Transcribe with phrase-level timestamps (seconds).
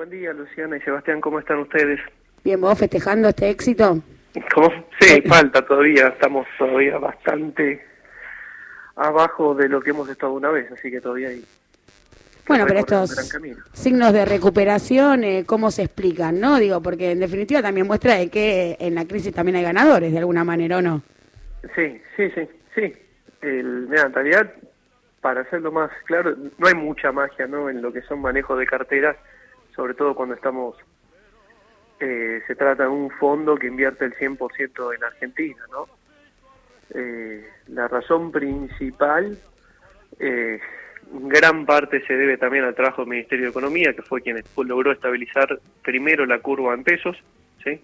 [0.00, 2.00] buen día, Luciana y Sebastián, ¿cómo están ustedes?
[2.42, 3.98] Bien, ¿vos festejando este éxito?
[4.54, 4.72] ¿Cómo?
[4.98, 7.84] Sí, falta todavía, estamos todavía bastante
[8.96, 11.44] abajo de lo que hemos estado una vez, así que todavía hay...
[12.48, 13.10] Bueno, pero estos
[13.74, 16.40] signos de recuperación, eh, ¿cómo se explican?
[16.40, 20.12] no Digo, porque en definitiva también muestra de que en la crisis también hay ganadores,
[20.12, 21.02] de alguna manera, ¿o no?
[21.76, 22.94] Sí, sí, sí, sí.
[23.42, 24.50] El, mira, en realidad,
[25.20, 27.68] para hacerlo más claro, no hay mucha magia ¿no?
[27.68, 29.16] en lo que son manejos de carteras,
[29.74, 30.76] sobre todo cuando estamos
[32.00, 35.86] eh, se trata de un fondo que invierte el 100% en Argentina, ¿no?
[36.94, 39.38] Eh, la razón principal,
[40.18, 40.58] eh,
[41.12, 44.92] gran parte se debe también al trabajo del Ministerio de Economía, que fue quien logró
[44.92, 47.16] estabilizar primero la curva en pesos,
[47.62, 47.80] ¿sí?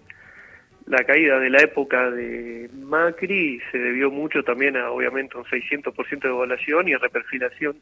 [0.87, 6.21] La caída de la época de Macri se debió mucho también a, obviamente, un 600%
[6.21, 7.77] de evaluación y reperfilación,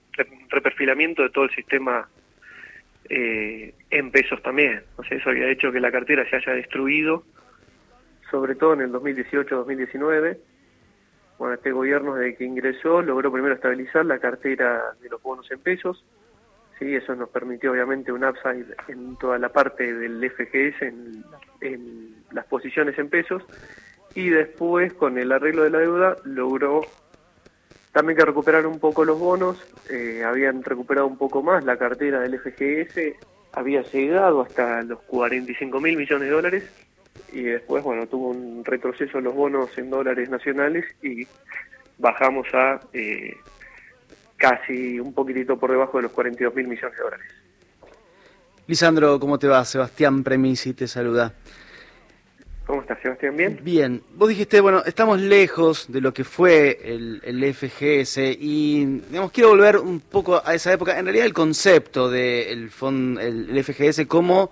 [0.49, 2.09] reperfilamiento de todo el sistema
[3.09, 4.83] eh, en pesos también.
[4.97, 7.23] O sea, eso había hecho que la cartera se haya destruido,
[8.31, 10.37] sobre todo en el 2018-2019.
[11.37, 15.59] Bueno, este gobierno desde que ingresó logró primero estabilizar la cartera de los bonos en
[15.59, 16.05] pesos.
[16.79, 21.23] Sí, eso nos permitió obviamente un upside en toda la parte del FGS, en,
[21.61, 23.43] en las posiciones en pesos.
[24.13, 26.81] Y después, con el arreglo de la deuda, logró
[27.95, 29.57] también que recuperar un poco los bonos,
[29.89, 33.15] eh, habían recuperado un poco más la cartera del FGS,
[33.53, 36.63] había llegado hasta los 45 mil millones de dólares
[37.31, 41.25] y después, bueno, tuvo un retroceso en los bonos en dólares nacionales y
[41.97, 43.33] bajamos a eh,
[44.35, 47.27] casi un poquitito por debajo de los 42 mil millones de dólares.
[48.67, 49.63] Lisandro, ¿cómo te va?
[49.63, 51.31] Sebastián Premisi te saluda.
[52.65, 53.37] ¿Cómo estás, Sebastián?
[53.37, 53.59] ¿Bien?
[53.61, 54.01] Bien.
[54.15, 59.77] Vos dijiste, bueno, estamos lejos de lo que fue el, FGS y, digamos, quiero volver
[59.77, 60.97] un poco a esa época.
[60.97, 62.71] En realidad, el concepto del
[63.21, 64.49] el, FGS como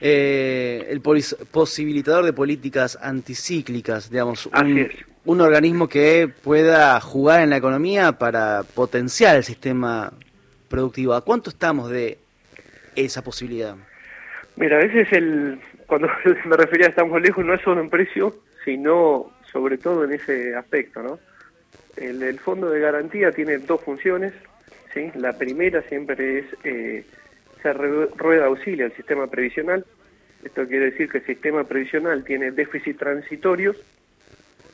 [0.00, 4.88] eh, el posibilitador de políticas anticíclicas, digamos, un,
[5.24, 10.12] un organismo que pueda jugar en la economía para potenciar el sistema
[10.68, 11.14] productivo.
[11.14, 12.18] ¿A cuánto estamos de
[12.96, 13.76] esa posibilidad?
[14.56, 16.08] Mira, ese es el, cuando
[16.44, 20.54] me refería a estamos lejos, no es solo en precio, sino sobre todo en ese
[20.54, 21.18] aspecto, ¿no?
[21.96, 24.32] El, fondo de garantía tiene dos funciones,
[24.94, 25.10] ¿sí?
[25.16, 27.04] La primera siempre es eh,
[27.60, 29.84] ser rueda auxilia al sistema previsional.
[30.44, 33.76] Esto quiere decir que el sistema previsional tiene déficit transitorios,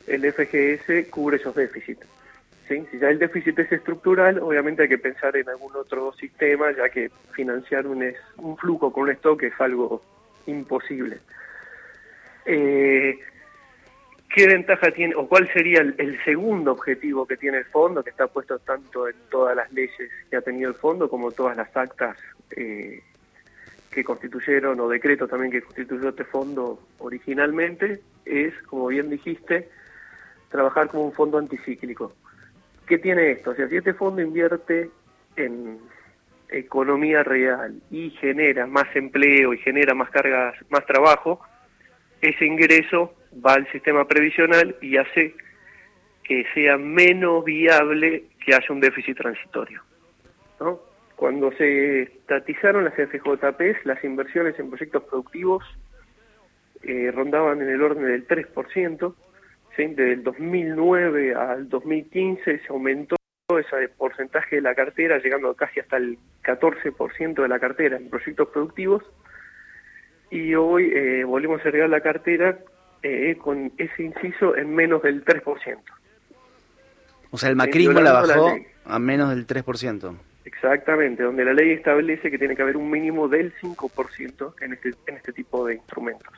[0.07, 2.05] el FGS cubre esos déficits.
[2.69, 2.85] ¿sí?
[2.91, 6.91] Si ya el déficit es estructural, obviamente hay que pensar en algún otro sistema, ya
[6.91, 8.05] que financiar un,
[8.37, 10.03] un flujo con un stock es algo
[10.47, 11.19] imposible.
[12.47, 13.19] Eh,
[14.35, 18.27] ¿Qué ventaja tiene, o cuál sería el, segundo objetivo que tiene el fondo, que está
[18.27, 22.17] puesto tanto en todas las leyes que ha tenido el fondo como todas las actas
[22.51, 23.01] eh,
[23.93, 28.01] que constituyeron, o decretos también que constituyó este fondo originalmente?
[28.25, 29.69] Es, como bien dijiste,
[30.51, 32.13] trabajar como un fondo anticíclico.
[32.87, 33.51] ¿Qué tiene esto?
[33.53, 34.91] O sea, si este fondo invierte
[35.37, 35.79] en
[36.49, 41.41] economía real y genera más empleo y genera más cargas, más trabajo,
[42.21, 45.35] ese ingreso va al sistema previsional y hace
[46.23, 49.83] que sea menos viable que haya un déficit transitorio.
[50.61, 50.81] ¿no?
[51.17, 55.65] Cuando se estatizaron las FJPs, las inversiones en proyectos productivos
[56.83, 59.15] eh, rondaban en el orden del 3%,
[59.77, 59.87] ¿sí?
[59.87, 63.17] desde el 2009 al 2015 se aumentó
[63.59, 68.49] ese porcentaje de la cartera, llegando casi hasta el 14% de la cartera en proyectos
[68.49, 69.03] productivos.
[70.31, 72.59] Y hoy eh, volvemos a agregar la cartera
[73.03, 75.79] eh, con ese inciso en menos del 3%.
[77.31, 80.17] O sea, el macrismo la bajó a menos del 3%.
[80.45, 84.95] Exactamente, donde la ley establece que tiene que haber un mínimo del 5% en este,
[85.07, 86.33] en este tipo de instrumentos.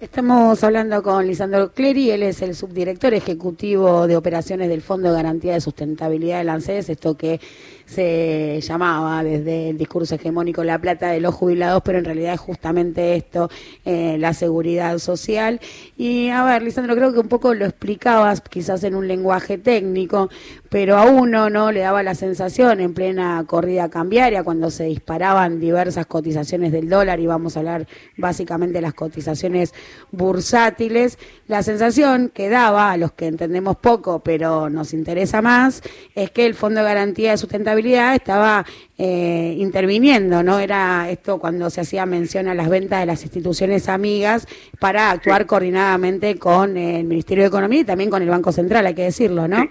[0.00, 5.16] Estamos hablando con Lisandro Clery, él es el subdirector ejecutivo de operaciones del Fondo de
[5.16, 7.40] Garantía de Sustentabilidad del ANSES, esto que
[7.84, 12.40] se llamaba desde el discurso hegemónico la plata de los jubilados, pero en realidad es
[12.40, 13.50] justamente esto,
[13.84, 15.58] eh, la seguridad social.
[15.96, 20.28] Y a ver, Lisandro, creo que un poco lo explicabas, quizás en un lenguaje técnico,
[20.68, 25.58] pero a uno no le daba la sensación en plena corrida cambiaria, cuando se disparaban
[25.58, 29.72] diversas cotizaciones del dólar, y vamos a hablar básicamente de las cotizaciones
[30.10, 35.82] bursátiles, la sensación que daba a los que entendemos poco, pero nos interesa más,
[36.14, 38.64] es que el Fondo de Garantía de Sustentabilidad estaba
[38.96, 40.58] eh, interviniendo, ¿no?
[40.58, 44.46] Era esto cuando se hacía mención a las ventas de las instituciones amigas
[44.80, 48.94] para actuar coordinadamente con el Ministerio de Economía y también con el Banco Central, hay
[48.94, 49.68] que decirlo, ¿no?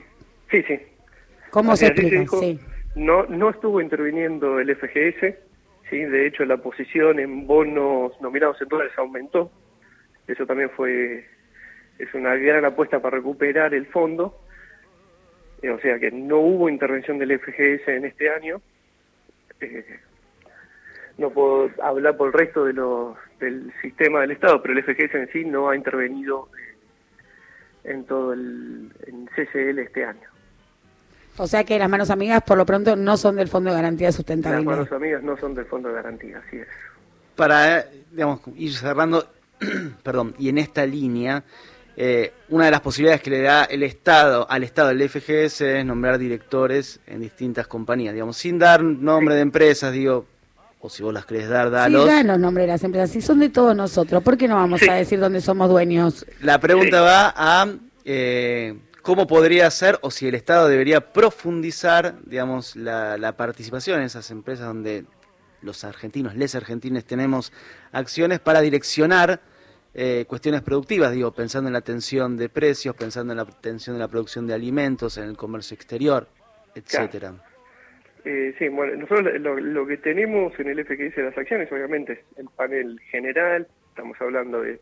[0.51, 0.79] Sí, sí.
[1.49, 2.25] ¿Cómo se explica?
[2.39, 2.59] sí.
[2.97, 5.35] No, no estuvo interviniendo el FGS,
[5.89, 5.97] ¿sí?
[5.97, 9.51] De hecho, la posición en bonos nominados en dólares aumentó.
[10.27, 11.25] Eso también fue
[11.99, 14.39] es una gran apuesta para recuperar el fondo.
[15.61, 18.61] Eh, o sea que no hubo intervención del FGS en este año.
[19.61, 19.99] Eh,
[21.17, 25.15] no puedo hablar por el resto de los, del sistema del Estado, pero el FGS
[25.15, 30.29] en sí no ha intervenido eh, en todo el en CCL este año.
[31.37, 34.07] O sea que las manos amigas por lo pronto no son del Fondo de Garantía
[34.07, 34.71] de Sustentabilidad.
[34.71, 36.67] Las manos amigas no son del Fondo de Garantía, así es.
[37.35, 39.23] Para, digamos, ir cerrando,
[40.03, 41.43] perdón, y en esta línea,
[41.95, 45.85] eh, una de las posibilidades que le da el Estado al Estado del FGS es
[45.85, 50.25] nombrar directores en distintas compañías, digamos, sin dar nombre de empresas, digo,
[50.79, 52.03] o si vos las querés dar, dalos.
[52.03, 54.55] Sí, dan los nombres de las empresas, si son de todos nosotros, ¿por qué no
[54.55, 56.25] vamos a decir dónde somos dueños?
[56.41, 57.67] La pregunta va a...
[58.05, 58.75] Eh,
[59.07, 64.67] cómo podría ser o si el Estado debería profundizar, digamos, la, participación en esas empresas
[64.67, 65.05] donde
[65.61, 67.51] los argentinos, les argentines, tenemos
[67.91, 69.41] acciones para direccionar
[69.93, 73.99] eh, cuestiones productivas, digo, pensando en la atención de precios, pensando en la atención de
[73.99, 76.27] la producción de alimentos, en el comercio exterior,
[76.75, 77.33] etcétera.
[78.23, 82.13] Eh, sí, bueno, nosotros lo, lo, que tenemos en el FGS de las acciones, obviamente,
[82.13, 84.79] es el panel general, estamos hablando de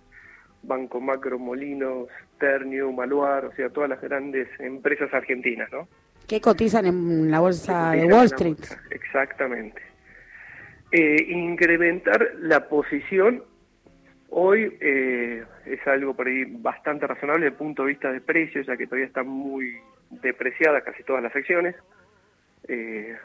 [0.64, 5.88] Banco Macro, Molinos, Ternium, Maluar, o sea, todas las grandes empresas argentinas, ¿no?
[6.28, 8.58] Que cotizan en la bolsa de Wall Street.
[8.90, 9.82] exactamente.
[10.92, 13.44] Eh, incrementar la posición
[14.30, 18.68] hoy eh, es algo por ahí bastante razonable desde el punto de vista de precios,
[18.68, 19.78] ya que todavía están muy
[20.10, 21.76] depreciadas casi todas las acciones,
[22.68, 23.18] eh,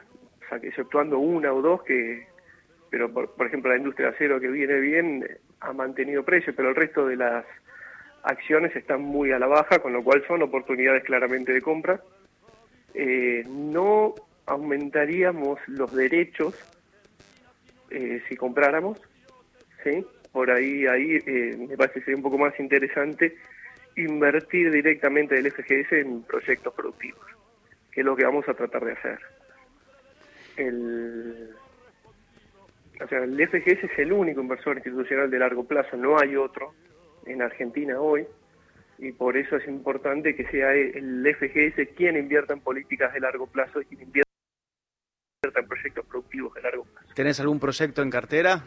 [0.45, 2.27] o sea, que exceptuando una o dos que,
[2.91, 5.27] pero por, por ejemplo la industria de acero que viene bien
[5.61, 7.45] ha mantenido precios, pero el resto de las
[8.23, 12.01] acciones están muy a la baja, con lo cual son oportunidades claramente de compra.
[12.95, 14.15] Eh, no
[14.47, 16.55] aumentaríamos los derechos
[17.91, 19.01] eh, si compráramos,
[19.85, 20.05] ¿sí?
[20.33, 23.37] Por ahí, ahí eh, me parece que sería un poco más interesante
[23.97, 27.27] invertir directamente del FGS en proyectos productivos,
[27.91, 29.19] que es lo que vamos a tratar de hacer.
[30.57, 31.51] El,
[33.03, 36.75] o sea, el FGS es el único inversor institucional de largo plazo, no hay otro
[37.27, 38.27] en Argentina hoy,
[38.99, 43.47] y por eso es importante que sea el FGS quien invierta en políticas de largo
[43.47, 44.31] plazo y quien invierta
[45.43, 47.00] en proyectos productivos de largo plazo.
[47.15, 48.63] ¿Tenés algún proyecto en cartera?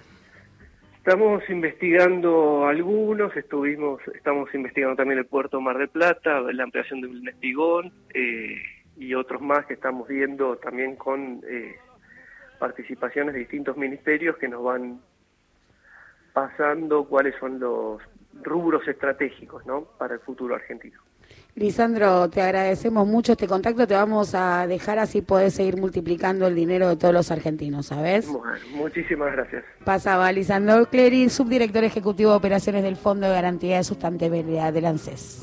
[0.97, 7.07] Estamos investigando algunos, estuvimos, estamos investigando también el puerto Mar del Plata, la ampliación de
[7.07, 8.61] un espigón eh,
[8.97, 11.75] y otros más que estamos viendo también con eh,
[12.57, 15.01] participaciones de distintos ministerios que nos van
[16.31, 18.01] pasando cuáles son los
[18.41, 19.83] rubros estratégicos ¿no?
[19.97, 20.99] para el futuro argentino.
[21.55, 26.55] Lisandro, te agradecemos mucho este contacto, te vamos a dejar así podés seguir multiplicando el
[26.55, 28.27] dinero de todos los argentinos, ¿sabes?
[28.27, 29.63] Bueno, muchísimas gracias.
[29.85, 35.41] Pasaba Lisandro Clery, subdirector ejecutivo de operaciones del Fondo de Garantía de Sustentabilidad del ANSES.